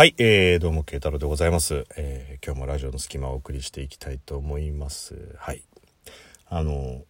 [0.00, 1.84] はい、えー、どうも、慶太郎でございます。
[1.94, 5.36] えー、今日もラジオの隙間をお送りしていきたいと思います。
[5.36, 5.62] はい。
[6.48, 7.02] あの、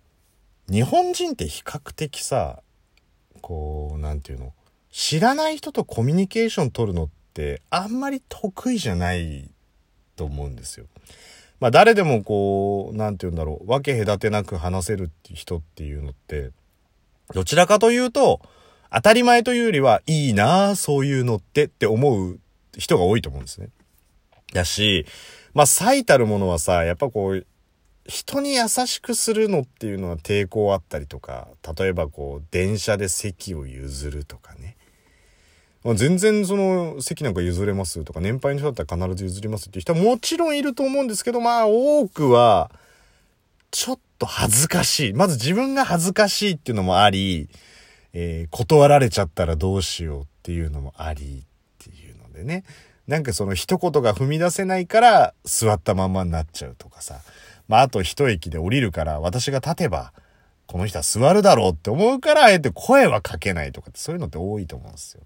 [0.68, 2.64] 日本人って比較的さ、
[3.42, 4.54] こう、なんていうの、
[4.90, 9.48] 知らない人とコミュニケーション取るのってあんまり得意じゃない
[10.16, 10.86] と思うんですよ。
[11.61, 16.50] まあ誰でもこう、なんて言うんだろう、分け隔てなく話せるって人っていうのって、
[17.34, 18.41] どちらかというと、
[18.93, 22.41] 当たり前というよりは、いいなあそういうのってって思う
[22.77, 23.68] 人が多いと思うんですね。
[24.53, 25.07] だし、
[25.54, 27.46] まあ最たるものはさ、やっぱこう、
[28.07, 34.77] 人に優しくするのっていうのは抵抗あったりとか、例えばこう、電車で席を譲るとかね。
[35.84, 42.70] まあ全然その席なんか譲れますとか、年配の人だったら必ず譲りますっていう人はもちろんいると思うんですけど、まあ多くは、
[43.70, 45.12] ちょっと恥ずかしい。
[45.12, 47.48] まず自分が恥ずかしいっていうのもあり、
[48.12, 51.44] えー断られちゃったらどうしようっていうのもあり
[52.41, 52.64] でね。
[53.06, 57.20] なんかその一言が踏み出せないから座ったまんまになっちゃうとかさ。
[57.69, 60.12] まああと一駅で降りるから私が立てば
[60.66, 65.22] この人は座るだろうって思うからあえて声はかけないとかってそういうのって多いと思うんですよ。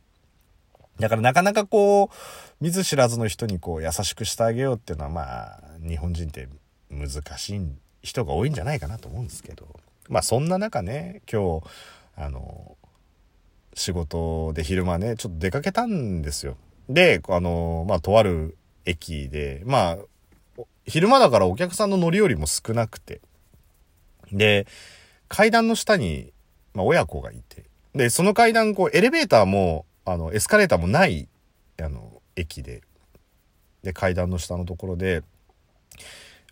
[0.99, 6.49] だからなかなかこう、見ず知らずの人にこう優しくしてあげようっていうのはまあ日本人って
[6.91, 7.61] 難しい
[8.03, 9.69] 人が多いんじゃないかなと思うんですけど。
[10.09, 11.67] まあそんな中ね、今日、
[12.17, 12.77] あの、
[13.75, 16.57] 仕事で昼間ね、ちょっと出かけたんですよ。
[16.89, 23.21] で、あの、まあ、とある駅で、まあ、昼間だからお客さんの乗り降りも少なくて。
[24.33, 24.67] で、
[25.29, 26.33] 階段の下に、
[26.75, 27.65] まあ、親子がいて。
[27.95, 31.29] で、その階段、こう、エレベーターも、あの、エスカレーターもない、
[31.81, 32.83] あの、駅で。
[33.83, 35.23] で、階段の下のところで、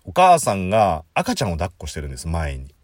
[0.05, 2.75] お母さんが赤ちゃんを抱っこしてるんです、前に。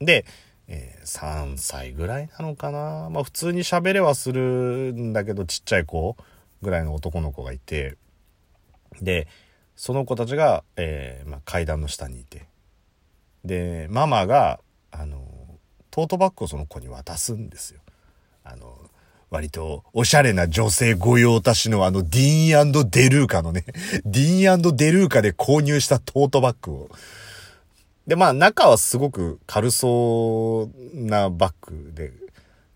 [0.00, 0.24] で、
[0.68, 6.16] えー3歳ぐらいなのかなまあ普通に喋れはするんだけどちっちゃい子
[6.62, 7.96] ぐらいの男の子がいて
[9.00, 9.28] で
[9.74, 12.46] その子たちが、えーまあ、階段の下にいて。
[13.44, 14.58] でママが
[14.90, 15.22] あの
[15.92, 17.80] トートバッグをその子に渡すんですよ。
[18.42, 18.76] あの
[19.30, 23.64] 割とおしゃれな女性御用達のあのディーンデルーカのね
[24.04, 26.90] ディーンデルーカで購入したトートバッグを。
[28.06, 32.12] で、まあ中はすごく軽そうなバッグで、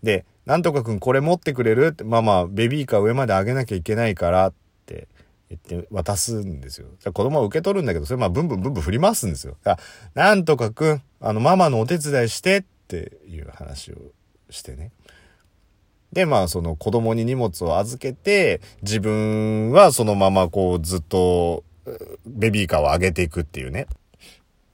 [0.03, 1.87] で、なんとかくんこれ持ってくれる？
[1.87, 4.53] って、まあまあベビーカー上まで上げなきゃいけないからっ
[4.85, 5.07] て
[5.49, 6.87] 言って渡すんですよ。
[7.03, 9.57] 子供は受け取るんだけど、それまあブンブンブンブン振り回すんですよ。
[9.63, 9.77] だ
[10.13, 13.97] なんとかくん、あのママのお手伝いしてっていう話を
[14.49, 14.91] してね。
[16.11, 21.63] で、まあ、その子供に荷物を預けて、自分はそのままこうずっと、
[22.25, 23.87] ベビーカーを上げていくっていうね。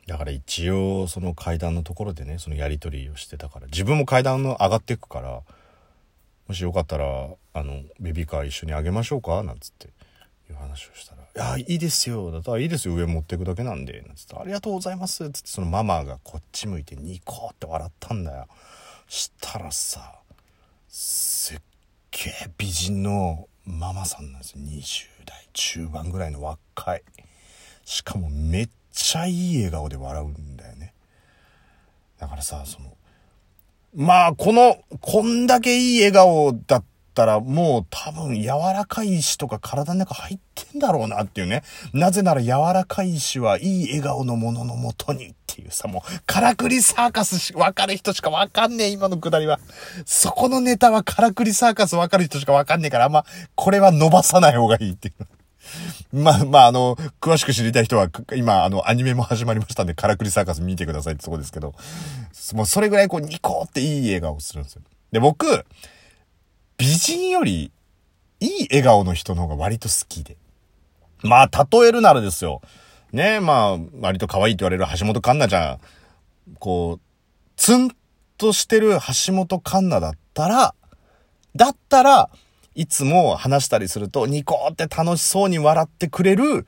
[0.07, 5.41] だから一応その階段のところでね、そのやりとりをしてたから、自分も階段の上がっていくから、
[6.47, 9.44] もしよかったら、あの、ベビーカー一緒にあげましょうか？
[9.44, 9.88] なんつって、
[10.50, 12.31] いう話をしたら、いや、いいですよ。
[12.31, 12.96] だったらいいですよ。
[12.96, 14.01] 上持っていくだけなんで。
[14.07, 15.29] なんつって、ありがとうございます。
[15.29, 18.47] つって、そのママがこっち向いてニコって笑ったんだよ。
[19.09, 20.16] したらさ、
[20.88, 21.59] すっ
[22.12, 24.62] げえ美人のママさんなんですよ。
[24.62, 27.03] 20代中盤ぐらいの若い。
[27.84, 30.94] しかもめっっちゃいい笑顔で笑うんだよね。
[32.19, 32.97] だからさ、その、
[33.96, 41.63] まあ、この、こんだけいい笑顔だったら、もう多分柔らかい石とか体の中入ってんだろうなっていうね。
[41.94, 49.59] なぜなら柔らかい石はいい笑顔のもののもとにっていうさ、もう、からくりサーカスし、わかる人しかわかんねえ、今のくだりは。
[50.06, 55.28] そこのネタはからくりサーカスわかる人しかわかんねえから、あんま、これは伸ばさない方がいいっていう。
[56.13, 61.73] まあ、まあ、あの、詳しく知りたい人は、今、あの、アニメも始まりましたんで、カラクリサーカス見てくださいってとこですけど、
[62.53, 64.81] もうそれぐらいこう、ニコっていい笑顔をするんですよ。
[65.11, 65.66] で、僕、
[66.78, 67.72] 美人より、
[68.39, 70.38] いい笑顔の人の方が割と好きで。
[71.23, 72.61] まあ、例えるならですよ。
[73.11, 75.79] ねまあ、割と可愛いって言われる橋本環奈ちゃん、
[76.59, 77.01] こう、
[77.55, 77.91] ツン
[78.38, 80.75] としてる橋本環奈だったら、
[81.55, 82.29] だったら、
[82.78, 86.68] いつも話したりすると、ニコって楽しそうに笑ってくれる、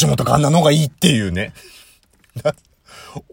[0.00, 1.52] 橋本環奈の方がいいっていうね。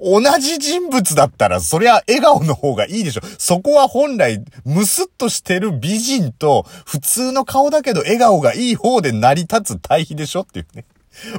[0.02, 3.22] 同じ人物だったら、そりゃ笑顔の方がいいでしょ。
[3.38, 10.84] そこは本来、ムスッとしてる美人と、普通の顔だけど笑顔がいい方で成り立つ対比でしょっていうね。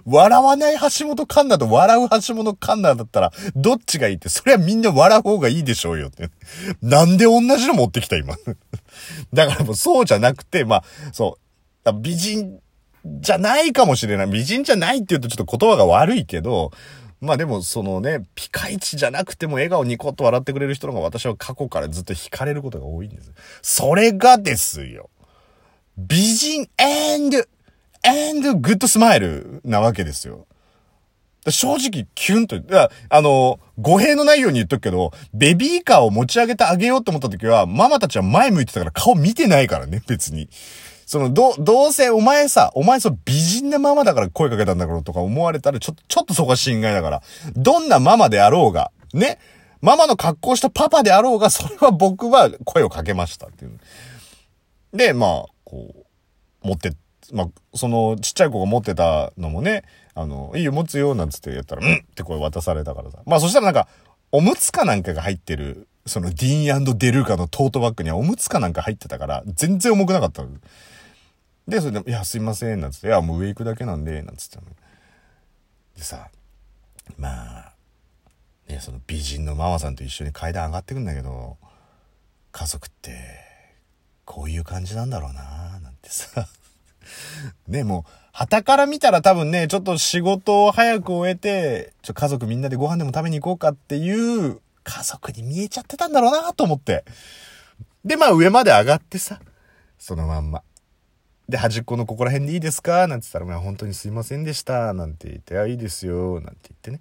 [0.04, 6.30] 笑わない橋本環奈と笑う橋本環奈だったら、どっちがいいって、それはみんな笑う方がいいでしょうよって。
[6.82, 8.36] なんで同じの持ってきた今？
[9.32, 11.38] だからもうそうじゃなくて、まあ、そ
[11.84, 12.60] う、美人
[13.04, 14.26] じゃないかもしれない。
[14.30, 16.70] 美人じゃないって言うとちょっと言葉が悪いけど、
[17.20, 23.32] まあでもそのね、ピカイチじゃなくても笑顔ニコッと笑ってくれる人の方が私は過去からずっと惹かれることが多いんです。
[23.62, 25.10] それがですよ。
[25.96, 26.68] 美人
[28.10, 30.46] 辺で good smile なわけですよ。
[31.50, 32.56] 正直、キュンと、
[33.10, 40.48] あの、語弊のないように言っとくけど、ベビーカーを持ち上げてあげようと思った時は、ママたちは前向いてたから顔見てないからね、別に。
[41.06, 47.22] その、ど、どうせお前さ、お前そう美人なママだから声かけたんだろうとか思われたら、ちょっと、ちょっとそこは心外だから。
[47.54, 49.38] どんなママであろうが、ね、
[49.82, 53.78] ママの格好したパパであろうが、それは僕は声をかけましたっていう。
[54.94, 56.94] で、まあ、こう、持って、
[57.32, 59.84] まあ、そのちっちゃい子が持ってたのもね、
[60.14, 63.18] あの、いいよ、持つよ、なんつって言ったら、うんって声渡されたからさ。
[63.26, 63.88] まあそしたらなんか、
[64.32, 70.44] おむつかなんかが入ってる、そのディーンデルーカのトートバッグにはおむつかなんか入ってたから、全然重くなかった。
[71.66, 74.58] で、それで、いや、すいません、なんつって、いや、もう上行くだけなんで、なんつって。
[75.96, 76.28] でさ、
[77.16, 77.72] まあ、
[78.68, 81.56] ね、その美人のママさんと一緒に階段上がってくんだけど、
[82.52, 83.40] 家族って、
[84.24, 86.48] こういう感じなんだろうななんてさ。
[87.69, 97.05] ね、もう、旗から見たら多分ね、ちょっと仕事を早く終えて、ちょ、家族みんなでご飯でも食べに行こうかっていう家族に見えちゃってたんだろうなと思って。
[98.05, 99.41] で、まあ上まで上がってさ、
[99.99, 100.62] そのまんま。
[101.49, 103.06] で、端っこのここら辺でいいですか？
[103.06, 104.94] なんて言ったら、まあ本当にすいませんでした。
[104.94, 106.41] なんて言って、あ、いいですよ。
[106.41, 107.00] なんて言ってね。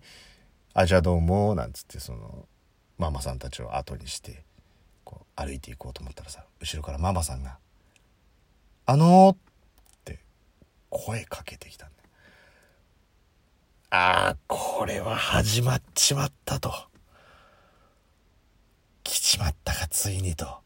[0.73, 1.55] あ、じゃあどうも。
[1.55, 2.45] なんつって、その、
[2.97, 4.43] ママさんたちを後にして、
[5.03, 7.57] こう、歩いていこうと思ったらさ、後ろからママさんが、
[8.85, 9.35] あのー、
[10.93, 11.95] 声かけてきたんだ。
[13.89, 16.71] ああ、これは始まっちまったと。
[19.03, 20.63] 来ちまったか、ついにと。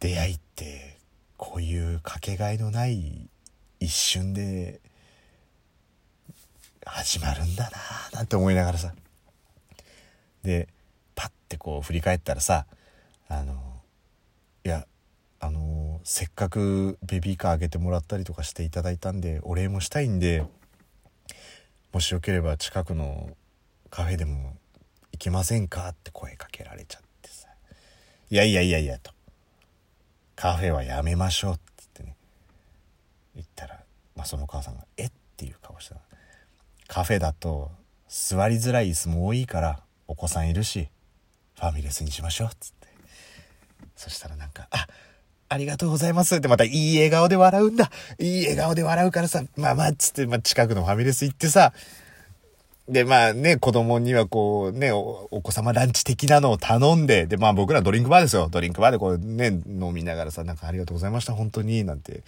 [0.00, 0.98] 出会いって
[1.38, 3.30] こういうかけがえのない
[3.80, 4.80] 一瞬で
[6.84, 8.92] 始まるんだなーなんて思いながらさ
[10.42, 10.68] で
[11.14, 12.66] パッてこう振り返ったらさ
[13.28, 13.54] あの
[14.64, 14.86] いや
[15.40, 15.73] あの
[16.06, 20.44] せっかくベビーカーあげてもらったりとかしていただいたんでお礼もしたいんで
[21.92, 23.30] もしよければ近くの
[23.88, 24.54] カフェでも
[25.12, 27.48] 行きませんかって声かけられちゃってさ
[28.28, 29.12] 「いやいやいやいや」と。
[30.36, 32.16] カフェはやめましょう」って言ってね。
[33.34, 33.80] 言ったら、
[34.14, 35.96] まあ、そのお母さんが「えっ?」ていう顔した。
[36.86, 37.70] カフェだと
[38.08, 40.90] 座りづらい椅子も多いからお子さんいるし
[41.54, 42.88] ファミレスにしましょうっつって。
[43.96, 44.86] そしたらなんか「あっ
[45.48, 47.90] ありがとうございます」ってまたいい笑顔で笑うんだ。
[48.18, 49.42] いい笑顔で笑うからさ。
[49.56, 51.72] まあまあっつって、まあ、近くのファミレス行ってさ。
[52.88, 58.48] で、まあね、子供にはこうねお、お子様ランチ的なのを頼んで、で、まあ僕らドリンクバーですよ。
[58.50, 62.22] ドリンクバーでこうね、飲みながらさ、なんかありがとうございました、本当に、なんて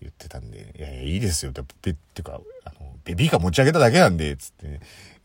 [0.00, 1.50] 言ってたんで、いやいや、いいですよ。
[1.50, 4.80] って、ってか、あの、ベビーカー持ち上げただけなんで、つって、ね、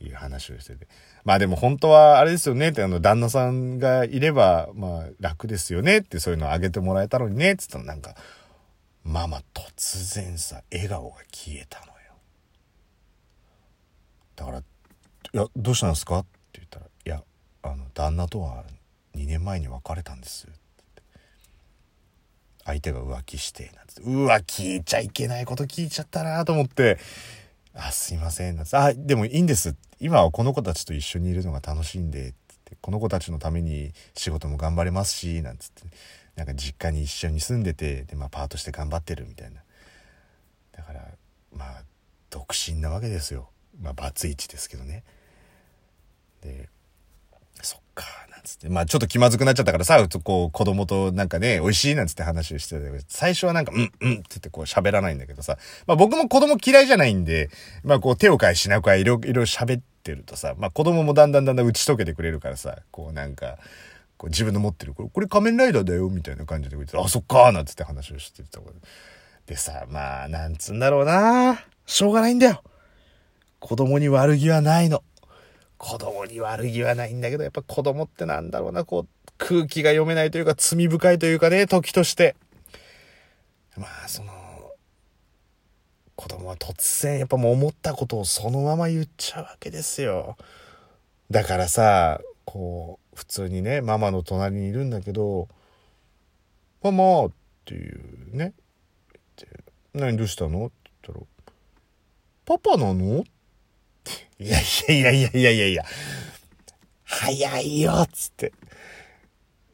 [0.08, 0.88] いう話をしてて。
[1.24, 8.16] まあでも本当はあれですよねって、あの、旦那さんがいれば、まあ楽ですよねって、そういうのをあげてもらえたのにね、つったらなんか、
[9.04, 11.92] ママ突然さ、笑顔が消えたのよ。
[14.36, 14.64] だから、い
[15.34, 17.24] や、どうしたんですか?」って言ったら「いや
[17.64, 18.64] あの旦那とは
[19.16, 20.48] 2年前に別れたんです」
[22.66, 26.98] 相手が浮気してなんてうわ聞いちゃいけないこと聞いちゃったなと思って
[27.74, 29.76] 「あすいません」なんて「あでもいいんです。
[30.00, 32.44] 今はこの子たちと一緒にいるのが楽しいんで」って。
[32.82, 35.84] この子たちのために仕事も頑張れますしなんつって。
[36.36, 39.62] なんか実家に一緒に住んでてで、まあ、パートして頑張ってるみたいな。
[40.72, 41.08] だから
[41.52, 41.84] まあ
[42.32, 43.50] 独身なわけですよ。
[43.80, 45.04] まあバツイチですけどね。
[46.42, 46.70] で、
[48.70, 57.50] まあちょっと気まずくなっちゃったからさ、こう子供となんかね、美味しいなんつって話をしてたけど、最初はなんか、うん、うんって言ってこう喋らないんだけどさ、まあ僕も子供嫌いじゃないんで、
[57.84, 63.58] まあこう手を変え品を変えいろいろ喋ってるとさ、まあ子供もだんだんだんだん打ち解けてくれるからさ、こうなんか、
[64.18, 68.62] こう自分の持ってる、これこれ仮面ライダーだよ、みたいな感じで言ってあ、そっかーなんつって話をしてた
[69.46, 72.64] でさ、まあ、なんつうんだろうなしょうがないんだよ。
[73.60, 75.04] 子供に悪気はないの。
[75.86, 82.38] 子供に悪気はないんだけど、やっぱ子供ってなんだろうな、こう、空気が読めないというか、罪深いというかね、時として。
[83.76, 84.32] まあ、その、
[86.16, 90.38] 子供は突然、やっぱもう思ったことをそのまま言っちゃうわけですよ。
[91.30, 95.50] だからさ、こう、普通にね、ママの隣にいるんだけど、
[96.82, 97.32] ママっ
[97.66, 98.54] ていうね、
[99.94, 100.68] 何どうしたの？
[100.68, 101.26] って言ったら、
[102.46, 103.18] パパなの？
[103.18, 103.24] いや
[104.40, 105.84] いやいやいやいやいやいや、
[107.04, 108.54] 早いよ、つって。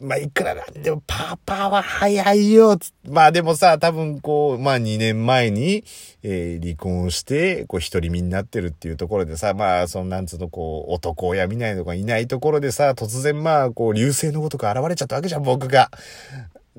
[0.02, 3.10] まあ、いくらなんでも、パーパーは早いよ、つって。
[3.10, 5.84] まあでもさ、多分こう、まあ2年前に、
[6.24, 15.92] えー、離婚して、こう一人身になってるっていうところでさ、まあ、そのなんつうの、こう、男親みたいのがいないところでさ、突然まあ、こう、流星のごとく現れちゃったわけじゃん、僕が。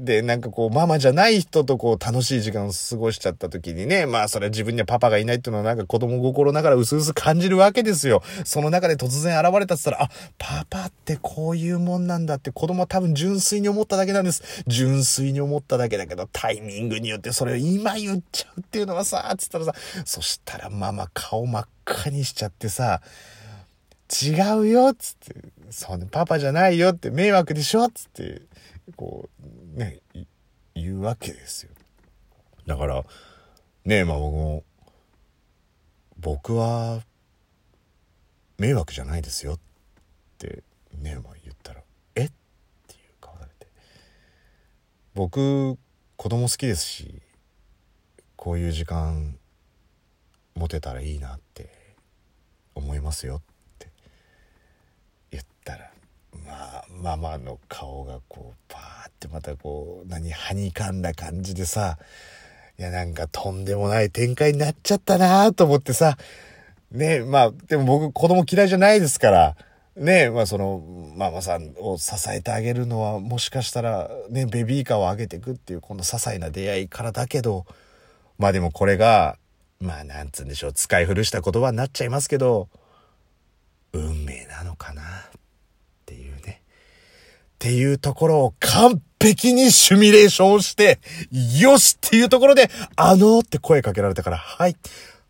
[0.03, 8.23] で、なんかこう、ママじゃない人とこう、楽しい時間を過ごしちゃった時にね、まあそれは自分にはパパがいないっていうのはなんか子供心ながら薄々感じるわけですよ。
[8.45, 14.65] その中で突然現れたって言ったら、あ、パパってこういうもんなんだって子供は多分純粋に思っただけなんです。
[14.67, 19.75] 純粋に思っただけだけど、タイミングによってそれを今言っちゃうっていうのはさ、つったらさ、
[20.07, 23.03] そしたらママ顔真っ赤にしちゃってさ、
[24.23, 25.35] 違うよつって、
[25.71, 28.43] そうね、パパじゃないよって迷惑でしょつって、
[28.97, 30.01] こう、ね、
[30.75, 31.71] 言うわけですよ。
[32.67, 33.05] だから、
[33.85, 34.65] ねまあ僕も、
[36.19, 37.03] 僕は、
[38.59, 39.59] 迷惑じゃないですよっ
[40.39, 40.63] て、
[40.99, 41.83] ねまあ言ったら、
[42.15, 42.25] え？
[42.25, 42.31] っ
[42.87, 43.67] ていう顔されて。
[45.15, 45.79] 僕、
[46.17, 47.23] 子供好きですし、
[48.37, 49.37] こういう時間、
[50.55, 51.71] 持てたらいいなって
[52.75, 53.41] 思いますよっ
[53.79, 53.89] て
[55.31, 55.91] 言ったら
[56.45, 58.70] まあママの顔がこう
[59.21, 61.99] ってまたこう何はにかんだ感じでさ
[62.79, 66.17] いやなんかとんでもない展開になっちゃったなと思ってさ
[66.91, 69.57] ねまあでも僕子供嫌いじゃないですから
[69.95, 77.67] ねまあそのママさんを支えてあげるのはもしかしたらねベビーカーをあげていくっていうこの些細な出会いからだけど
[78.39, 79.37] まあでもこれが
[79.81, 82.71] まあなんつうんでしょう使い古した言葉になっちゃいますけど
[83.93, 85.05] 運命なのかなっ
[86.07, 86.63] ていうね。
[86.63, 90.99] っていうところを完璧にシミュレーションして、
[91.61, 94.77] よしっていうところで、あのーって声かけられたから、はい、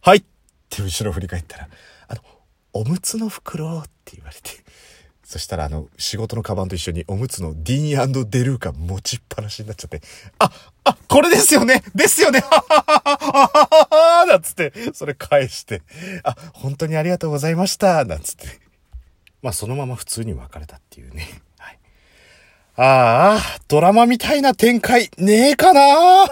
[0.01, 0.23] はいっ
[0.69, 1.69] て後ろ振り返ったら、
[2.09, 2.21] あの、
[2.73, 4.51] おむつの袋って言われて、
[5.25, 10.03] そしたらあの、仕事のカバンと一緒におむつのディーンデルーカ持ちっぱなしになっちゃって、
[10.39, 10.51] あ、
[10.85, 13.49] あ、これですよねですよねはははは
[13.91, 15.83] ははなんつって、それ返して、
[16.25, 18.47] あ、本当にありがとうございましたなんつって。
[19.43, 21.27] まあそのまま普通に別れたっていうね。
[22.77, 26.27] ああ、ドラマみたいな展開ねえかな